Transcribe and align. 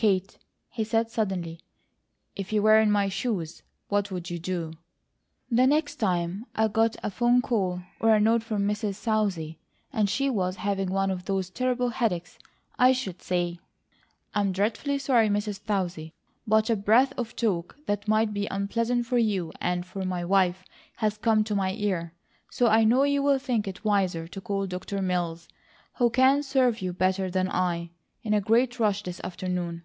"Kate," 0.00 0.38
he 0.68 0.84
said 0.84 1.10
suddenly, 1.10 1.58
"if 2.36 2.52
you 2.52 2.62
were 2.62 2.78
in 2.78 2.88
my 2.88 3.08
shoes, 3.08 3.64
what 3.88 4.12
would 4.12 4.30
you 4.30 4.38
do?" 4.38 4.72
"The 5.50 5.66
next 5.66 5.96
time 5.96 6.46
I 6.54 6.68
got 6.68 6.94
a 7.02 7.10
phone 7.10 7.42
call, 7.42 7.82
or 7.98 8.14
a 8.14 8.20
note 8.20 8.44
from 8.44 8.62
Mrs. 8.62 8.94
Southey, 8.94 9.58
and 9.92 10.08
she 10.08 10.30
was 10.30 10.54
having 10.54 10.92
one 10.92 11.10
of 11.10 11.24
those 11.24 11.50
terrible 11.50 11.88
headaches, 11.88 12.38
I 12.78 12.92
should 12.92 13.20
say: 13.22 13.58
'I'm 14.36 14.52
dreadfully 14.52 14.98
sorry, 15.00 15.28
Mrs. 15.28 15.66
Southey, 15.66 16.14
but 16.46 16.70
a 16.70 16.76
breath 16.76 17.12
of 17.18 17.34
talk 17.34 17.76
that 17.86 18.06
might 18.06 18.32
be 18.32 18.46
unpleasant 18.52 19.04
for 19.06 19.18
you, 19.18 19.52
and 19.60 19.84
for 19.84 20.04
my 20.04 20.24
wife, 20.24 20.62
has 20.98 21.18
come 21.18 21.42
to 21.42 21.56
my 21.56 21.72
ear, 21.72 22.12
so 22.52 22.68
I 22.68 22.84
know 22.84 23.02
you'll 23.02 23.40
think 23.40 23.66
it 23.66 23.84
wiser 23.84 24.28
to 24.28 24.40
call 24.40 24.68
Dr. 24.68 25.02
Mills, 25.02 25.48
who 25.94 26.08
can 26.08 26.44
serve 26.44 26.80
you 26.82 26.92
better 26.92 27.28
than 27.28 27.48
I. 27.48 27.90
In 28.22 28.34
a 28.34 28.40
great 28.40 28.78
rush 28.78 29.02
this 29.02 29.20
afternoon. 29.24 29.82